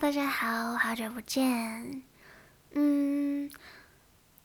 [0.00, 2.04] 大家好，好久不见。
[2.70, 3.50] 嗯，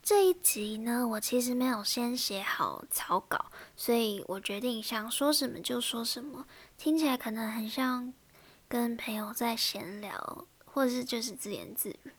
[0.01, 8.12] 这一集呢，我其实没有先写好草稿，所以我决定想说什么就说什么，听起来可能很像
[8.68, 12.12] 跟朋友在闲聊，或者是就是自言自语。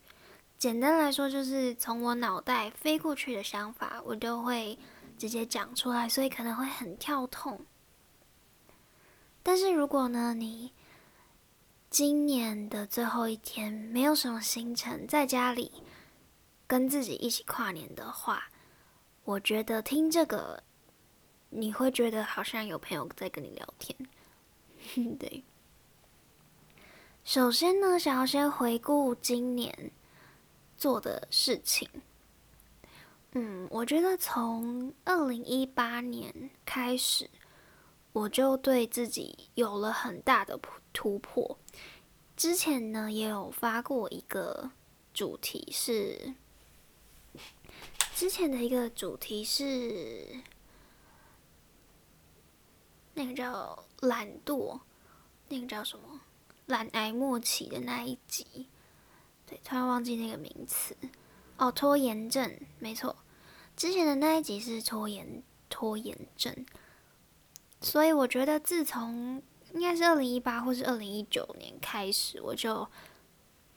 [0.57, 4.79] 简单来说，就是从我脑袋飞过去的想法，我都会
[5.19, 7.67] 直接讲出来，所以可能会很跳痛。
[9.43, 10.73] 但是如果呢，你
[11.95, 15.71] 今年的最后一天没有什么行程，在家里
[16.67, 18.49] 跟自己一起跨年的话，
[19.23, 20.61] 我觉得听这个
[21.51, 23.97] 你会觉得好像有朋友在跟你聊天。
[25.21, 25.45] 对，
[27.23, 29.93] 首先呢，想要先回顾今年
[30.77, 31.89] 做的事情。
[33.35, 37.31] 嗯，我觉得从二零一八年开始。
[38.15, 40.57] 我就对自己有了很大的
[40.93, 41.59] 突破。
[42.37, 44.71] 之前呢，也有发过一个
[45.13, 46.35] 主题是，
[48.15, 50.41] 之前的一个主题是
[53.15, 54.79] 那个叫懒惰，
[55.49, 56.21] 那个叫什么
[56.67, 58.69] 懒癌末期的那一集，
[59.45, 60.97] 对，突然忘记那个名词。
[61.57, 63.17] 哦，拖延症，没错，
[63.77, 66.65] 之前的那一集是拖延拖延症。
[67.85, 69.41] 所以我觉得，自从
[69.75, 72.89] 应该是二零一八或是二零一九年开始，我就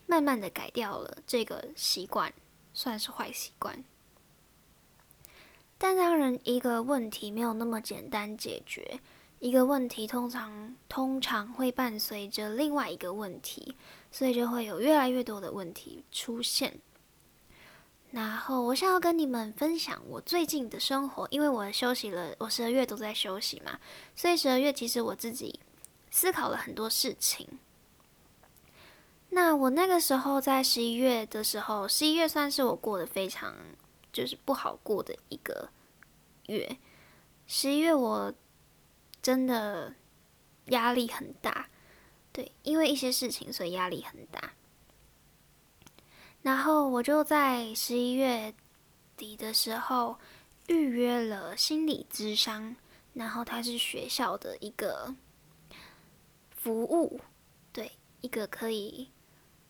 [0.05, 2.33] 慢慢的改掉了这个习惯，
[2.73, 3.83] 算是坏习惯。
[5.77, 8.99] 但当然，一个问题没有那么简单解决，
[9.39, 13.75] 一个问题通常通常会伴随着另外一个问题，
[14.09, 16.79] 所以就会有越来越多的问题出现。
[18.17, 23.79] 然后我想要跟你们分享我最近的生活，因为我休息了，我十二月都在休息嘛，
[24.15, 25.59] 所以十二月其实我自己
[26.09, 27.47] 思考了很多事情。
[29.29, 33.53] 那我那个时候在十一月的时候，十一月算是我过得非常
[34.11, 35.69] 就是不好过的一个
[36.47, 36.75] 月。
[37.45, 38.33] 十一月我
[39.21, 39.93] 真的
[40.69, 41.69] 压力很大，
[42.33, 44.53] 对，因为一些事情，所以压力很大。
[46.41, 48.53] 然后我就在十一月
[49.17, 50.17] 底的时候
[50.67, 52.75] 预约了心理咨商，
[53.13, 55.13] 然后它是学校的一个
[56.49, 57.19] 服务，
[57.73, 59.09] 对，一个可以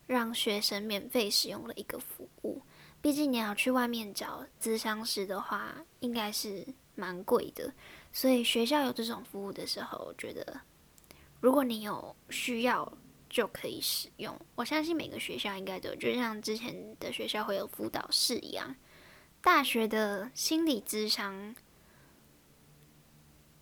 [0.06, 2.61] 让学生免费使用的一个服务。
[3.01, 7.73] 毕竟你要去外面找咨商师的话，应该是蛮贵的，
[8.11, 10.61] 所以学校有这种服务的时候，我觉得
[11.39, 12.91] 如果你有需要。
[13.29, 14.39] 就可以使用。
[14.55, 18.75] 我相信每个学校应该都有就像之前的学校会有辅导室一样。
[19.41, 21.55] 大学的心理咨商，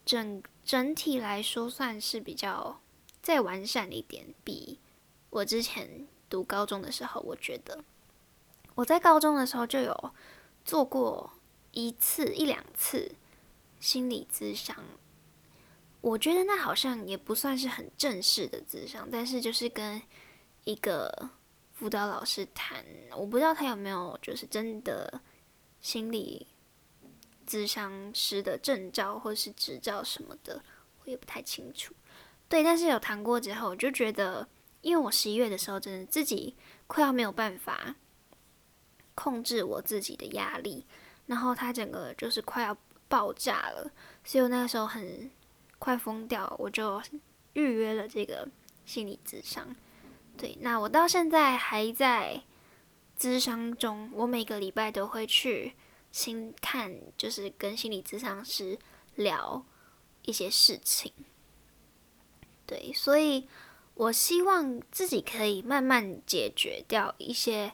[0.05, 2.81] 整整体来说算是比较
[3.21, 4.33] 再完善一点。
[4.43, 4.79] 比
[5.29, 7.83] 我之前读高中的时候，我觉得
[8.73, 10.13] 我在高中的时候就有
[10.63, 11.33] 做过
[11.71, 13.13] 一次一两次
[13.79, 14.75] 心理咨商。
[16.05, 19.99] 我觉得那好像也不算是很正式的智商，但是就是跟
[20.63, 21.31] 一个
[21.73, 22.85] 辅导老师谈，
[23.17, 25.19] 我不知道他有没有就是真的
[25.81, 26.45] 心理
[27.47, 30.63] 智商师的证照或是执照什么的，
[31.03, 31.91] 我也不太清楚。
[32.47, 34.47] 对，但是有谈过之后，我就觉得，
[34.81, 36.55] 因为我十一月的时候真的自己
[36.85, 37.95] 快要没有办法
[39.15, 40.85] 控制我自己的压力，
[41.25, 42.77] 然后他整个就是快要
[43.07, 43.91] 爆炸了，
[44.23, 45.31] 所以我那个时候很。
[45.85, 46.99] 快疯掉，我就
[47.53, 48.49] 预约了这个
[48.87, 49.75] 心理咨商。
[50.35, 52.41] 对，那我到现在还在
[53.15, 55.75] 咨商中，我每个礼拜都会去
[56.11, 58.79] 心看，就是跟心理咨商师
[59.13, 59.63] 聊
[60.23, 61.13] 一些事情。
[62.65, 63.47] 对，所以
[63.93, 67.71] 我希望自己可以慢慢解决掉一些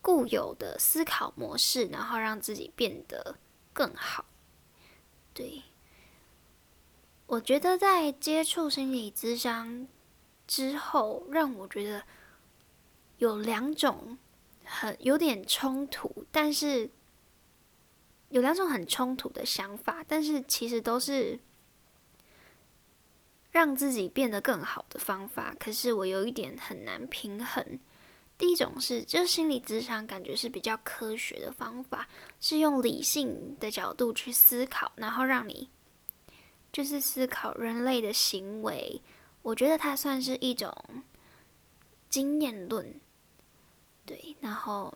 [0.00, 3.36] 固有的思考模式，然后让自己变得
[3.72, 4.24] 更好。
[5.32, 5.62] 对。
[7.32, 9.88] 我觉得在接触心理咨商
[10.46, 12.02] 之后，让我觉得
[13.16, 14.18] 有两种
[14.64, 16.90] 很有点冲突，但是
[18.28, 21.40] 有两种很冲突的想法，但是其实都是
[23.50, 25.56] 让自己变得更好的方法。
[25.58, 27.80] 可是我有一点很难平衡。
[28.36, 32.06] 第一种是，就心理咨商感觉是比较科学的方法，
[32.40, 35.70] 是用理性的角度去思考，然后让你。
[36.72, 39.02] 就是思考人类的行为，
[39.42, 40.74] 我觉得它算是一种
[42.08, 42.98] 经验论，
[44.06, 44.92] 对，然后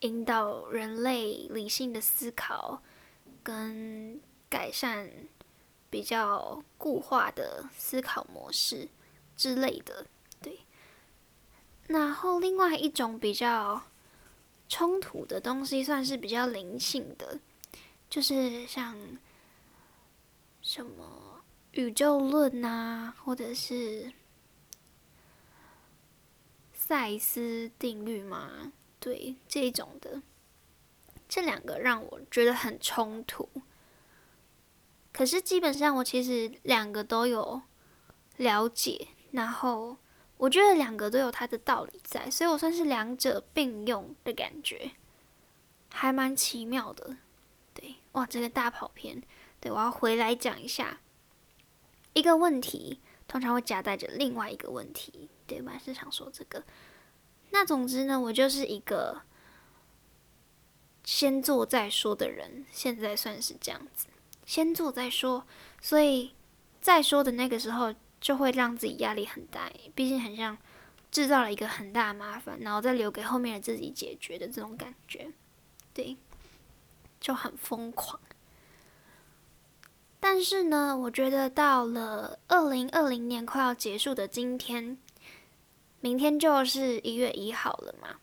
[0.00, 2.82] 引导人类理性的思考，
[3.42, 4.18] 跟
[4.48, 5.10] 改善
[5.90, 8.88] 比较固化的思考模式
[9.36, 10.06] 之类的，
[10.40, 10.60] 对。
[11.88, 13.82] 然后另外一种比较
[14.68, 17.38] 冲突的东西，算是比较灵性的，
[18.08, 18.96] 就是像
[20.74, 24.10] 什么宇宙论啊，或者是
[26.72, 30.22] 赛斯定律吗，对这种的，
[31.28, 33.46] 这两个让我觉得很冲突。
[35.12, 37.60] 可是基本上，我其实两个都有
[38.38, 39.98] 了解，然后
[40.38, 44.92] 我觉得两个都有它的道理在，所以我算是两者并用的感觉，
[45.90, 47.18] 还蛮奇妙的。
[47.74, 49.22] 对，哇，这个大跑偏，
[49.62, 50.98] 对我要回来讲一下
[52.14, 52.98] 一个问题，
[53.28, 55.80] 通常会夹带着另外一个问题，对吧？
[55.82, 56.64] 是想说这个。
[57.50, 59.22] 那总之呢，我就是一个
[61.04, 64.08] 先做再说的人，现在算是这样子。
[64.44, 65.46] 先做再说，
[65.80, 66.34] 所以
[66.80, 70.58] 再说的那个时候就会让自己压力很大，毕竟很像
[71.12, 75.30] 制造了一个很大的麻烦，然后再留给后面的自己解决的这种感觉，
[75.94, 76.16] 对，
[77.20, 78.18] 就很疯狂。
[80.22, 84.96] 但是呢，我觉得到了二零二零年快要结束的今天，
[85.98, 88.20] 明天就是一月一号了嘛，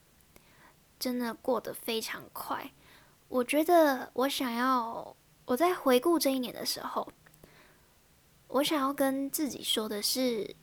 [0.97, 2.71] 真的过得非常快。
[3.27, 5.13] 我觉得我想要。
[5.45, 7.11] 我在回顾这一年的时候，
[8.47, 10.55] 我想要跟自己说的是，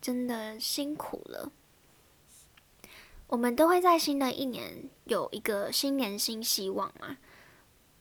[0.00, 1.52] 真的辛苦了。
[3.26, 7.18] 我们都会在新的一年有一个新年新希望嘛？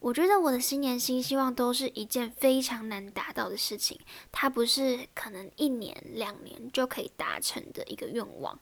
[0.01, 3.99] 我觉得我的新年新希望都是一件非常难达到的事情，
[4.31, 8.59] 它不是可能一年两年就可以达成的一个愿望，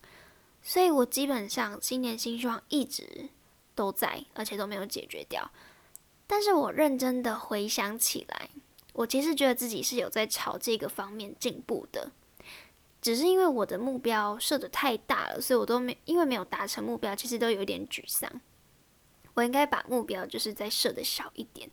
[0.61, 3.29] 所以我基本上新年新希望一直
[3.73, 5.49] 都在，而且都没有解决掉。
[6.27, 8.49] 但是我认真的回想起来，
[8.91, 12.11] 我其实觉得自己是有在朝这个方面进步的，
[13.01, 18.29] 只是因为我的目标设的太大了，所以我都没因为没有达成目标，其实都有点沮丧。
[19.39, 21.71] 我应该把目标就是再设的小一点，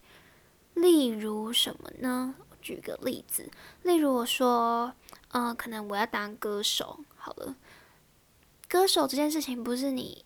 [0.75, 2.37] 例如什么呢？
[2.63, 3.51] 举个例子，
[3.83, 4.93] 例如我说，
[5.33, 7.57] 嗯，可能我要当歌手，好了，
[8.69, 10.25] 歌手这件事情不是你。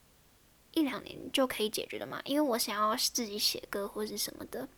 [0.72, 2.20] 一两年就可以解决的嘛？
[2.24, 4.68] 因为我想要自己写歌或是什么的。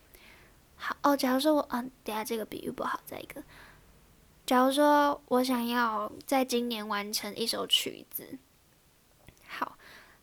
[0.76, 3.42] 好哦，假如说我嗯，等下这个比喻不好，再一个。
[4.46, 8.38] 假如说我想要在今年完成一首曲子，
[9.46, 9.76] 好，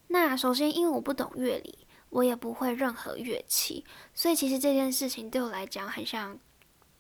[0.07, 1.77] 那首先因为我不懂乐理，
[2.10, 6.38] 我也不会任何乐器，所以其实这件事情对我来讲很像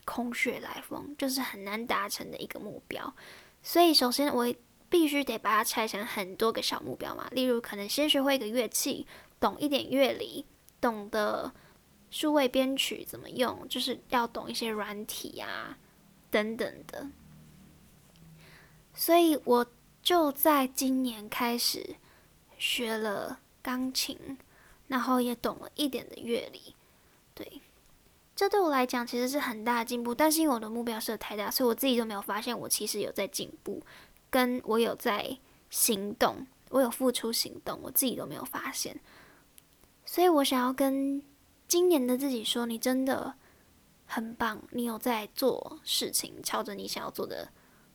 [0.05, 3.13] 空穴来风，就是很难达成的一个目标。
[3.61, 4.53] 所以首先我。
[4.91, 9.05] 必须得把它拆成很多个小目标嘛，例如可能先学会一个乐器，
[9.39, 10.43] 懂一点乐理，
[10.81, 11.53] 懂得
[12.09, 15.77] 数位编曲怎么用，就是要懂一些软体啊
[16.31, 17.07] 等等的。
[18.95, 19.63] 所以我
[20.01, 21.97] 就在今年开始
[22.57, 24.39] 学了钢琴，
[24.89, 26.75] 然后也懂了一点的乐理。
[27.33, 27.61] 对，
[28.35, 33.81] 这对我来讲其实是很大的进步，但是因为我的目标设太大，所以我自己都没有发现我其实有在进步。
[34.31, 35.39] 跟我有在
[35.71, 38.99] 行动，我有付出行动，我自己都没有发现，
[40.05, 41.23] 所以我想要跟
[41.67, 43.33] 今年的自己说，你真的
[44.05, 47.51] 很棒，你有在做事情，朝着你想要做的、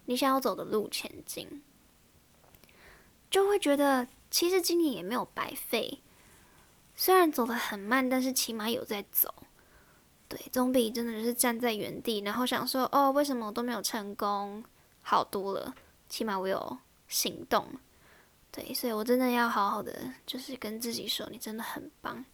[0.06, 1.62] 你想要走的路前进，
[3.30, 6.00] 就会觉得其实今年也没有白费，
[6.96, 9.34] 虽然走得很慢，但是起码有在走，
[10.28, 14.62] 对，总比真的是站在原地，然后想说哦，为什么我都没有成功，
[15.02, 15.74] 好多了。
[16.08, 17.66] 起码我有行动，
[18.52, 22.24] 对，所以我真的要好好的，就是跟自己说，你真的很棒，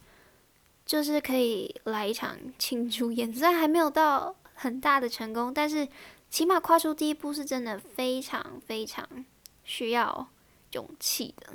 [0.85, 5.89] 就是可以来一场 庆祝演，虽然还没有到很大的成功，但是
[6.29, 9.25] 起码跨出第一步是真的非常非常
[9.65, 10.29] 需要
[10.73, 11.55] 勇气的，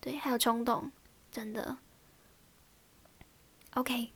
[0.00, 0.90] 对，还有冲动，
[1.30, 1.76] 真的
[3.74, 4.12] ，OK，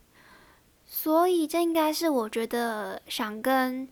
[0.85, 3.89] 所以这应该是我觉得想跟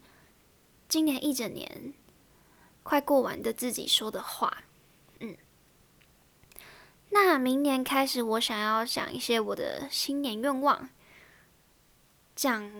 [0.88, 1.94] 今年一整年。
[2.88, 4.62] 快过完的自己说的话，
[5.18, 5.36] 嗯，
[7.10, 10.88] 那明年开始，我想要想一些我的新年愿望，
[12.36, 12.70] 讲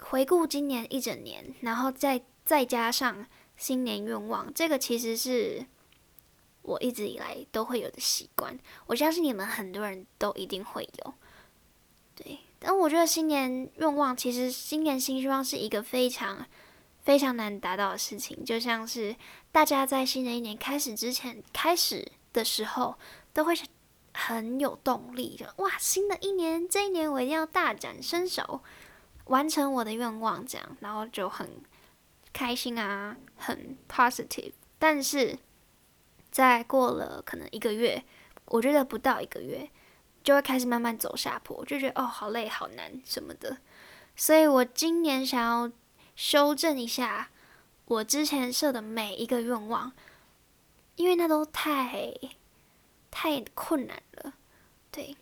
[0.00, 3.24] 回顾今年一整年，然后再再加上
[3.56, 5.64] 新年愿望，这个其实是
[6.62, 11.14] 我一直以来都会有的习惯，我相信你们很多人都一定会有，
[12.14, 16.46] 对，但我觉得新年愿望其实新年新希望是一个非常。
[17.04, 19.14] 非常难达到的事情，就像是
[19.52, 22.96] 大家在新的一年开始之前开始的时候，
[23.34, 23.54] 都会
[24.14, 28.62] 很有动力，就哇，新的一年，这一年我一定要大展身手，
[29.26, 31.46] 完成我的愿望，这样，然后就很
[32.32, 34.54] 开心啊，很 positive。
[34.78, 35.38] 但是
[36.30, 38.02] 再过了可能一个月，
[38.46, 39.68] 我觉得不到一个月，
[40.24, 43.58] 就会开始慢慢走下坡，就觉得哦好累好难什么的。
[44.16, 45.70] 所以我今年想要
[46.16, 47.28] 修正一下
[47.84, 49.92] 我之前设的每一个愿望，
[50.96, 52.14] 因为那都太
[53.10, 54.32] 太困难了。
[54.90, 55.16] 对，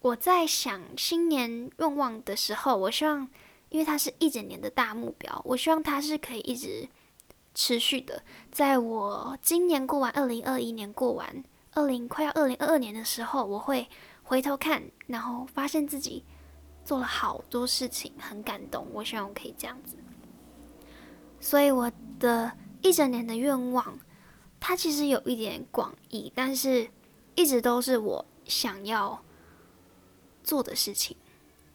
[0.00, 3.28] 我在想新年愿望的时候，我希望，
[3.70, 6.88] 因为它是一整年的大目标，我希望它是可以一直
[7.54, 8.22] 持续的。
[8.52, 13.88] 在我今年过完二零二一年过完二零快要二零二二年的时候，我会
[14.24, 16.24] 回头看，然后发现自己。
[16.84, 18.86] 做了好多事情，很感动。
[18.92, 19.96] 我希望我可以这样子，
[21.40, 21.90] 所以我
[22.20, 22.52] 的
[22.82, 23.98] 一整年的愿望，
[24.60, 26.90] 它其实有一点广义，但是
[27.36, 29.24] 一直都是我想要
[30.42, 31.16] 做的事情，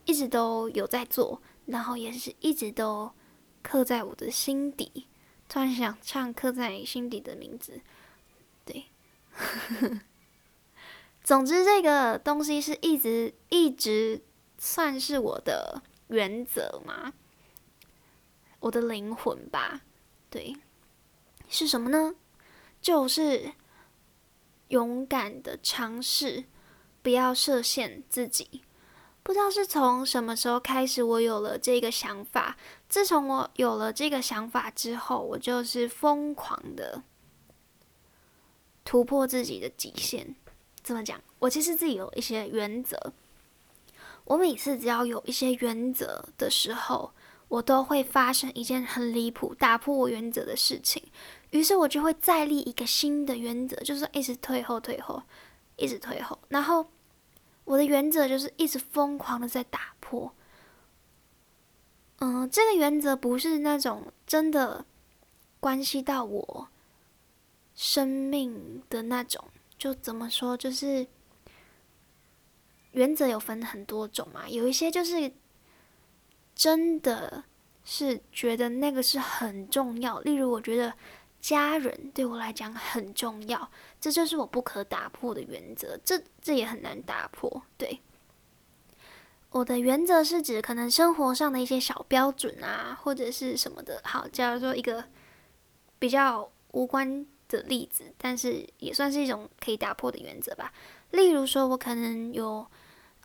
[0.05, 3.11] 一直都有在做，然后也是一直都
[3.63, 5.07] 刻在我的心底。
[5.47, 7.81] 突然想唱《刻在心底的名字》，
[8.63, 8.85] 对，
[11.29, 14.23] 总之这个东西是一直一直。
[14.57, 17.13] 算是我的原则吗？
[18.61, 19.81] 我的灵魂吧，
[20.31, 20.57] 对，
[21.47, 22.15] 是什么呢？
[22.81, 23.53] 就是
[24.69, 26.45] 勇敢的尝试，
[27.03, 28.63] 不要设限自己。
[29.21, 32.57] 不知道是从什么时候开始，我有了这个想法。
[32.89, 37.03] 自从我有了这个想法之后，我就是疯狂的
[38.83, 40.35] 突破自己的极限。
[40.83, 41.21] 怎么讲？
[41.39, 43.13] 我其实自己有一些原则。
[44.25, 47.11] 我每次只要有一些原则的时候，
[47.47, 51.01] 我都会发生一件很离谱、打破我原则的事情。
[51.49, 55.23] 于是我就会再立一个新的原则，就是一直退后、退后、
[55.77, 56.37] 一直退后。
[56.49, 56.85] 然后
[57.63, 60.31] 我的原则就是一直疯狂的在打破。
[62.19, 64.85] 嗯，这个原则不是那种真的
[65.59, 66.67] 关系到我
[67.73, 69.43] 生命的那种，
[69.79, 71.07] 就怎么说，就是。
[72.93, 75.31] 原则有分很多种嘛，有一些就是
[76.55, 77.43] 真的
[77.85, 80.91] 是觉得那个是很重要，例如我觉得
[81.39, 83.69] 家人对我来讲很重要，
[84.01, 87.61] 这就是我不可打破的原则，这这也很难打破。
[87.77, 88.01] 对，
[89.51, 94.01] 我的原则是指可能生活上的一些小标准啊，或者是什么的。
[94.03, 95.05] 好，假如说一个
[95.99, 100.71] 比较无关的例子，但是也算是一种可以打破的原则吧。
[101.11, 102.65] 例如说，我可能有。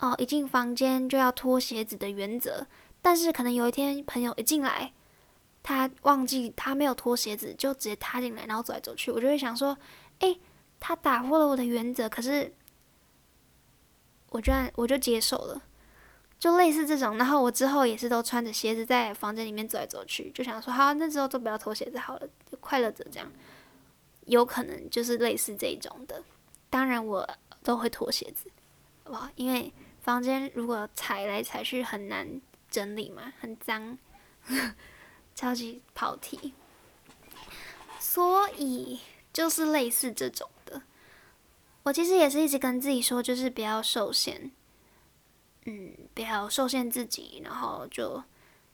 [0.01, 2.67] 哦，一进房间就要脱鞋子的原则，
[3.01, 4.93] 但是可能有一天朋友一进来，
[5.63, 9.79] 他忘记他没有脱鞋子，就直接踏进来，然后走来走去，我就会想说，
[10.19, 10.41] 诶，
[10.81, 12.53] 他打破了我的原则，可是
[14.31, 15.63] 我居然我就接受了，
[16.41, 23.33] 就类似这种，然后我之后也是都穿着鞋子在房间里面走来走去，就想说，好，那之后都不要脱鞋子好了，就快乐着这样，
[24.27, 26.23] 有可能就是类似这种的，
[26.71, 27.29] 当然我
[27.63, 28.51] 都会脱鞋子，
[29.05, 29.73] 哇，因为。
[30.05, 32.39] 房间如果踩来踩去很难
[32.71, 33.97] 整理嘛，很脏，
[35.35, 36.53] 超级跑题。
[37.99, 39.01] 所以
[39.33, 40.83] 就是类似这种的，
[41.85, 44.51] 我其实也是一直跟自己说，就是不要受限，
[45.65, 48.23] 嗯，不要受限自己，然后就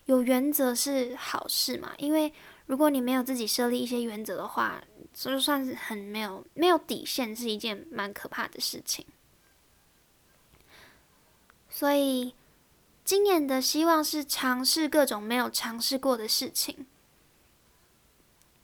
[0.07, 1.93] 有原则是好事嘛。
[1.99, 2.33] 因为
[2.71, 4.81] 如果你没有自己设立一些原则的话，
[5.13, 9.05] 就算是很没有没有底线，是一件蛮可怕的事情。
[11.69, 12.33] 所以，
[13.05, 16.87] 今年的希望是尝试各种没有尝试过的事情，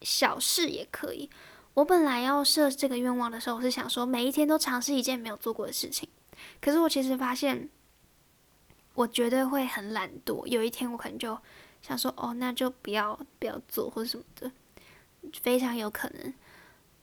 [0.03, 1.29] 小事也可以。
[1.75, 6.09] 我本来要设这个愿望的时候，我是想说每一天都尝试一件没有做过的事情。
[6.61, 7.69] 可是我其实发现，
[8.95, 10.47] 我绝对会很懒惰。
[10.47, 11.37] 有一天我可能就
[11.87, 14.51] 想说，哦，那就不要不要做或者什么的，
[15.43, 16.33] 非常有可能。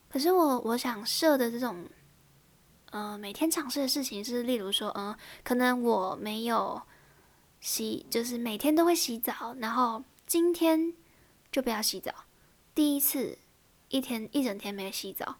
[0.09, 1.85] 可是我我想设的这种。
[2.91, 6.79] 呃，每天尝试的事情是，例如说，嗯，可能我没有
[7.59, 10.93] 洗，就是每天都会洗澡，然后今天
[11.51, 12.13] 就不要洗澡，
[12.75, 13.39] 第一次
[13.89, 15.37] 一天一整天没有洗澡，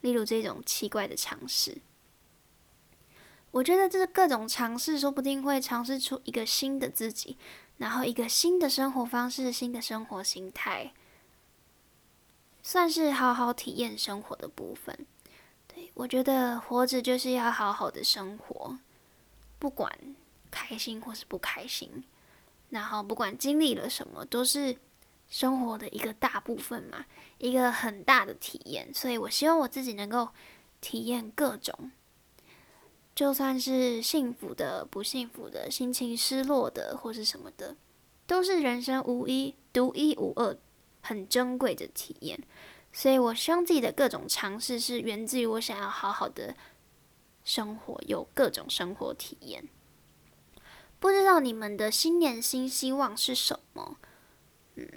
[0.00, 1.82] 例如这种奇怪的尝试，
[3.50, 7.36] 我觉得这是各种尝试，说不定会尝试出一个新的自己，
[7.78, 10.92] 然后一个新的生活方式，新的生活形态，
[12.62, 15.06] 算是好好体验生活的部分。
[15.66, 18.78] 对我觉得活着就是要好好的生活，
[19.58, 19.90] 不管
[20.50, 22.04] 开心或是不开心，
[22.70, 24.76] 然后不管经历了什么，都是
[25.28, 27.04] 生活的一个大部分嘛，
[27.38, 28.94] 一个很大的体验。
[28.94, 30.28] 所以我希望我自己能够
[30.80, 31.90] 体验各种，
[33.14, 37.76] 就算是幸福的、不幸福的、心情失落的或是什么的，
[38.26, 40.56] 都是人生无一独一无二、
[41.00, 42.42] 很珍贵的体验。
[42.92, 46.56] 所以我希望自己的各种尝试是源自于我想要好好的
[47.44, 49.68] 生活，有各种生活体验。
[50.98, 53.98] 不知道你们的新年新希望是什么？
[54.76, 54.88] 嗯，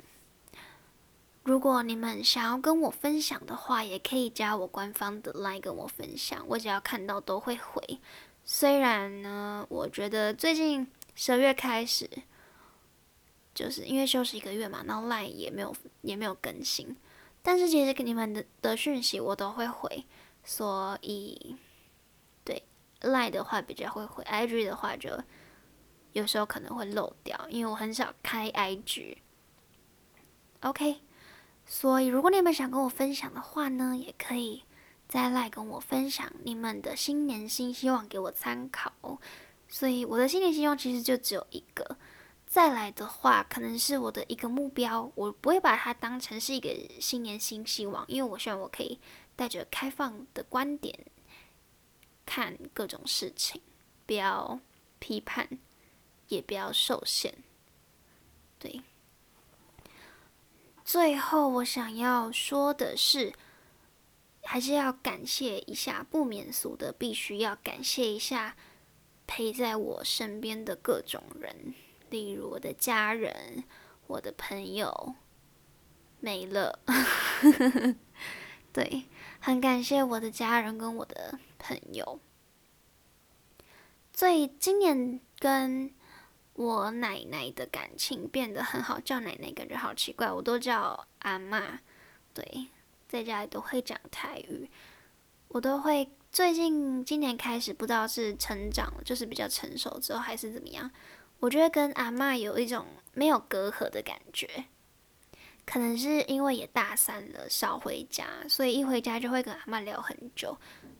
[1.47, 8.01] 如果你们想要跟我分享的话，也可以加我官方的 line 跟我分享，我只要看到都会回。
[8.43, 10.85] 虽然呢，我觉得最近
[11.15, 12.09] 十二月开始，
[13.55, 16.93] 就是因为休息一个月嘛，然后 line 也没有也没有更新。
[17.41, 20.03] 但是其实给你们的的讯息我都会回，
[20.43, 21.55] 所以
[22.43, 22.61] 对
[22.99, 25.17] 赖的话比较会回，IG 的话就
[26.11, 29.19] 有时候可能会漏掉，因为我很少开 IG。
[30.59, 30.97] OK，
[31.69, 34.63] 所以如果你们想跟我分享的话呢，也可以
[35.07, 39.19] 再来跟我分享你们的新年新希望给我参考。
[39.67, 41.97] 所以我的新年希望其实就只有一个。
[42.45, 48.97] 再来的话，可能是我的一个目标，我不会把它当成是一个新年新希望，因为我希望我可以
[49.35, 50.97] 带着开放的观点
[52.25, 53.61] 看各种事情，
[54.05, 54.57] 不要
[54.99, 55.59] 批判，
[56.29, 57.35] 也不要受限。
[58.57, 58.81] 对，
[60.87, 63.33] 最后我想要说的是，
[64.41, 68.55] 还是要感谢一下，不免俗的，必须要感谢一下
[69.27, 71.75] 陪在我身边的各种人。
[72.09, 73.65] 例如我的家人、
[74.07, 75.15] 我的朋友
[76.21, 76.79] 没了，
[78.71, 79.03] 对，
[79.41, 82.21] 很感谢我的家人跟我的朋友。
[84.13, 85.93] 所以今年跟
[86.57, 91.79] 我奶奶的感情变得很好，叫奶奶感觉好奇怪，我都叫阿妈。
[92.33, 92.67] 对，
[93.07, 94.67] 在家里都会讲台语，
[95.49, 96.09] 我都会。
[96.31, 100.91] 最近今年开始，不知道是成长，就是比较成熟之后，还是怎么样。
[101.39, 104.65] 我觉得跟阿妈有一种没有隔阂的感觉，
[105.63, 110.57] 可能是因为也大三了，少回家，所以一回家就会跟阿妈聊很久。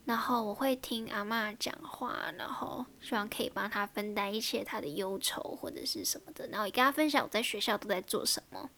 [0.07, 8.69] 然后我会听阿妈讲话，然后希望可以帮她分担一切她的忧愁或者是什么的，然后也跟她分享我在学校都在做什么。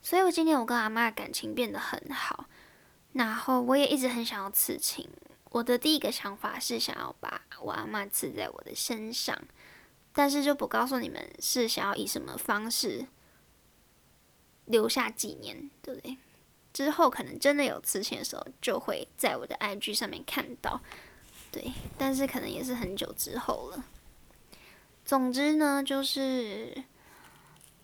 [0.00, 2.46] 所以我今天我跟阿妈感情变得很好，
[3.12, 5.10] 然后我也一直很想要刺青。
[5.50, 9.36] 我的第一个想法是想要把我阿妈刺在我的身上。
[10.12, 13.06] 但是就不告诉你们是想要以什么方式
[14.64, 16.16] 留下纪念，对不对？
[16.76, 20.78] 之后可能真的有刺青的时候，就会在我的 IG 上面看到，
[21.50, 21.72] 对。
[21.96, 23.82] 但是可能也是很久之后了。
[25.02, 26.84] 总之呢，就是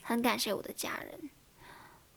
[0.03, 1.31] 很感谢我的家人。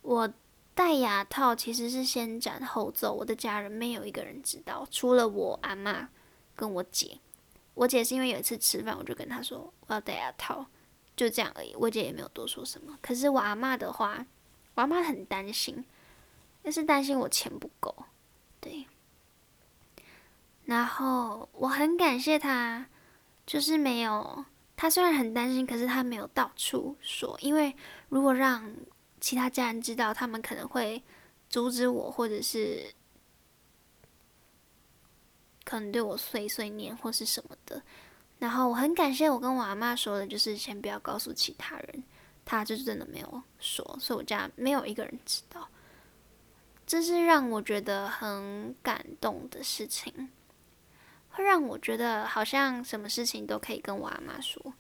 [0.01, 0.33] 我
[0.73, 6.09] 戴牙套其实是先斩后奏，我的家人没有一个人知道，除了我阿妈
[6.57, 7.19] 跟我姐。
[7.73, 10.65] 我姐是因为有一次吃饭，我就跟她说我要戴牙套，
[11.15, 11.73] 就这样而已。
[11.77, 12.99] 我姐也没有多说什么。
[13.01, 14.25] 可是我阿妈的话，
[14.73, 15.85] 我阿妈很担心，
[16.65, 17.95] 那是担心我钱不够，
[18.60, 18.86] 对。
[20.65, 22.88] 然后我很感谢他，
[23.45, 24.43] 就是没有，
[24.75, 27.73] 他虽然很担心，可是他没有到处说，因为
[28.10, 28.75] 如果让
[29.21, 31.01] 其他家人知道，他们可能会
[31.47, 32.93] 阻止我，或者是。
[35.67, 37.82] 可能对我碎碎念或是什么的，
[38.38, 42.04] 然后我很感谢我跟我阿妈说的，就是先不要告诉其他人，
[42.45, 45.67] 他就真的没有说，所以我家没有一个人知道，
[46.86, 50.30] 这是让我觉得很感动的事情，
[51.30, 54.74] 会让我觉得好像什么事情都可以跟我阿妈说，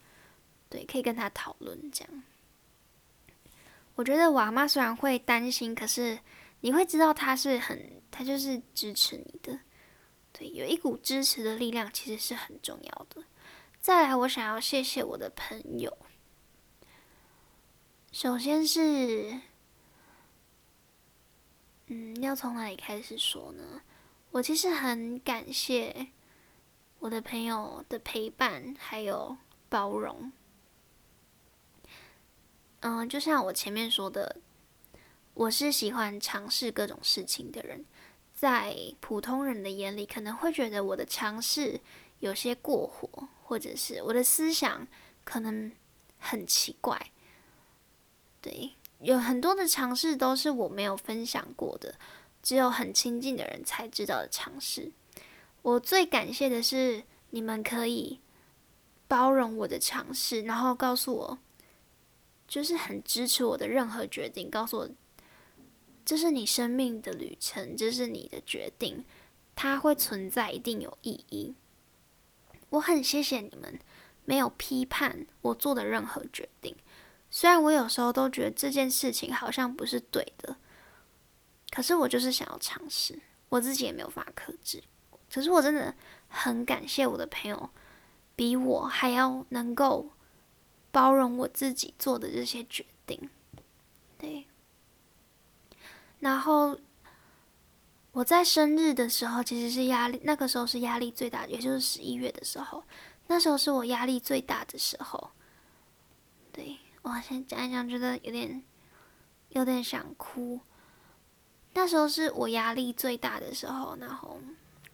[0.69, 2.23] 对，可以跟他讨论这样。
[3.95, 6.19] 我觉得我阿妈虽然会担心，可是
[6.61, 9.59] 你会知道他是很，他就是支持你的。
[10.31, 13.23] 对，有一股支持的力量，其实是很重要的。
[13.79, 15.97] 再来，我想要谢谢我的朋友。
[18.11, 19.39] 首先是，
[21.87, 23.81] 嗯，要从哪里开始说呢？
[24.31, 26.07] 我其实很感谢
[26.99, 29.37] 我的朋友的陪伴，还有
[29.69, 30.31] 包容。
[32.79, 34.37] 嗯，就像我前面说的，
[35.33, 37.85] 我是喜欢尝试各种事情的人。
[38.33, 41.79] 在普通人的眼里，可能会觉得我的尝试
[42.19, 44.85] 有些过火，或者是我的思想
[45.23, 45.71] 可能
[46.19, 47.11] 很奇怪。
[48.41, 51.95] 对，有很多的尝试都是我没有分享过的，
[52.41, 54.91] 只有很亲近的人才知道的尝试。
[55.61, 58.19] 我最感谢的是你们可以
[59.07, 61.39] 包容我的尝试，然后告诉我，
[62.47, 64.89] 就是很支持我的任何决定，告诉我。
[66.05, 69.03] 这是你生命的旅程，这是你的决定，
[69.55, 71.55] 它会存在，一定有意义。
[72.69, 73.79] 我很谢谢你们
[74.23, 76.75] 没有批判我做的任何决定，
[77.35, 80.55] 虽然我有时候都觉得这件事情好像不是对的，
[81.69, 83.19] 可是我就是想要尝试，
[83.49, 84.81] 我自己也没有法克制。
[85.29, 85.93] 可是我真的
[86.29, 87.69] 很感谢我的朋友，
[88.37, 90.11] 比我还要能够
[90.93, 93.29] 包容我自己做的这些决定。
[94.17, 94.47] 对，
[96.21, 96.79] 然后
[98.13, 102.81] 我在生日的时候，其实是压力，那个时候是压力最大，也就是十一月的时候，
[103.27, 105.31] 那时候是我压力最大的时候。
[106.53, 108.63] 对我现在讲一讲，觉得有点
[109.49, 110.59] 有点想哭。
[111.75, 114.39] 那时候是我压力最大的时候，然后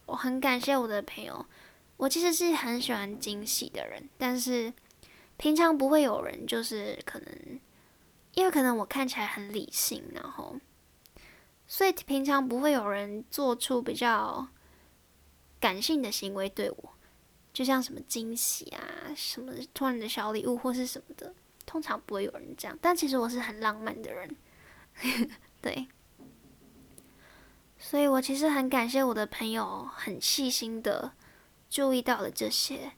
[0.04, 1.46] 我很感谢我的朋友。
[1.96, 4.70] 我其实是很喜欢惊喜的人，但是
[5.38, 7.60] 平常不会有人就是可能。
[8.34, 10.56] 因为可能我看起来很理性，然后，
[11.66, 14.48] 所以平常不会有人做出比较
[15.60, 16.90] 感性的行为对我，
[17.52, 18.80] 就像什么惊喜啊、
[19.14, 21.34] 什么突然的小礼物或是什么的，
[21.72, 22.78] 通常不会有人这样。
[22.82, 24.36] 但其实我是很浪漫的人，
[25.62, 25.88] 对，
[27.78, 31.12] 所以我其实很感谢我的朋友，很细心的
[31.70, 32.92] 注意到了这些，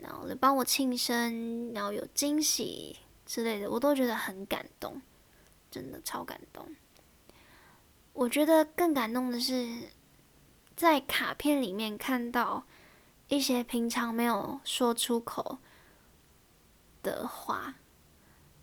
[0.00, 2.96] 然后来帮我庆生，然后有惊喜。
[3.26, 5.02] 之类的，我都觉得很感动，
[5.70, 6.64] 真的超感动。
[8.12, 9.90] 我觉得更感动的是，
[10.76, 12.64] 在卡片里面看到
[13.26, 15.58] 一些平常没有说出口
[17.12, 17.76] 的话，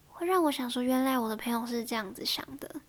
[0.09, 2.81] 会让我想说，原来我的朋友是这样子想的，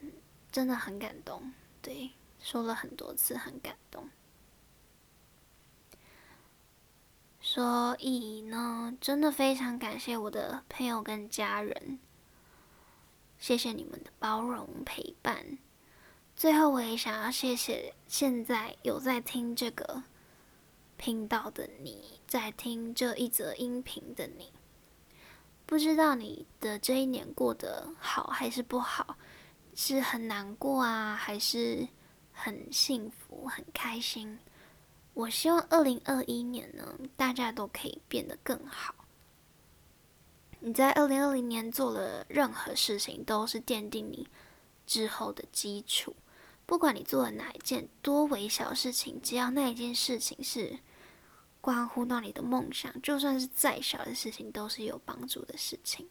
[0.00, 0.10] 嗯
[0.50, 1.52] 真的很感动。
[1.82, 4.08] 对，说了很多次，很感动。
[7.42, 11.98] 所以呢，真的非常感谢我的朋友跟家人，
[13.38, 15.58] 谢谢你们的包容陪伴。
[16.34, 20.02] 最后，我也想要谢谢现在有在听这个
[21.00, 24.52] 频道的你，在听这一则音频的你。
[25.64, 29.16] 不知道你的这一年过得好还是不好，
[29.74, 31.88] 是很难过啊，还是
[32.32, 34.38] 很幸福、很开心？
[35.14, 38.94] 我希望二零二一年呢，大家都可以变得更好。
[40.58, 44.28] 你在二零二零年做了任何事情，都是奠定你
[44.86, 46.14] 之后的基础。
[46.66, 50.78] 不管你做了哪一件多微小事情，只要那一件事情是
[51.60, 56.08] 关乎到你的梦想，就算是再小的事情，都是有帮助的事情。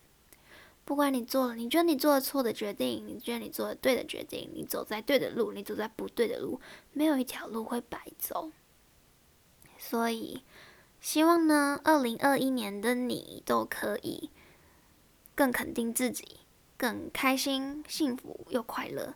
[0.85, 6.59] 不管你做了，你觉得你做了错的决定，你觉得你做了对的决定，你走在对的路，你走在不对的路，
[6.93, 8.51] 没有一条路会白走。
[9.77, 10.43] 所以，
[10.99, 14.29] 希望呢，二零二一年的你都可以
[15.35, 16.39] 更肯定自己，
[16.75, 19.13] 更开心、幸福又快乐。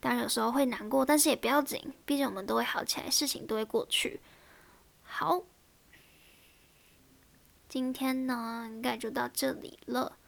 [0.00, 4.20] 当然有时候会难过，但是也不要紧，毕竟我们都会好起来，事情都会过去。
[5.02, 5.42] 好，
[7.72, 10.18] 今天呢，应该就到这里了。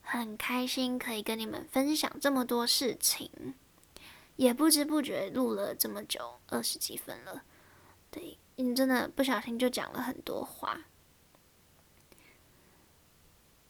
[0.00, 3.56] 很开心可以跟你们分享这么多事情，
[4.36, 7.42] 也不知不觉录了这么久，二十几分了。
[8.12, 8.38] 对。
[8.54, 10.82] 你真的不小心就讲了很多话，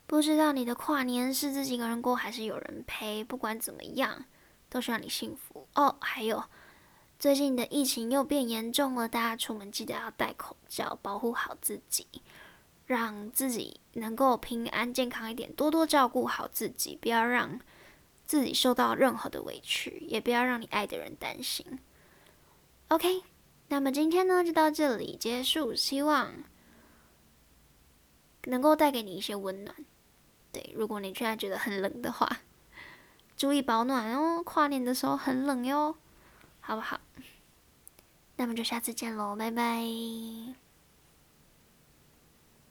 [0.06, 3.24] 不知道你的跨年是自己一个人过还是有人陪？
[3.24, 4.26] 不管怎么样，
[4.68, 5.96] 都希望你幸福哦。
[6.02, 6.44] 还有，
[7.18, 12.06] 最近的疫情又变严重了，大家出门记得要戴口罩，保护好自己，
[12.86, 17.60] 让自己能够平安健康一点，多多照顾好自己，不要让
[18.24, 21.78] 自己受到任何的委屈，也不要让你爱的人担心。
[22.88, 23.22] OK。
[23.68, 25.74] 那么今天呢，就到这里结束。
[25.74, 26.32] 希望
[28.44, 29.74] 能够带给你一些温暖。
[30.52, 32.42] 对，如果你现在觉得很冷的话，
[33.36, 34.40] 注意保暖哦。
[34.44, 35.96] 跨年的时候很冷哟，
[36.60, 37.00] 好不好？
[38.36, 40.65] 那么就下次见喽，拜拜。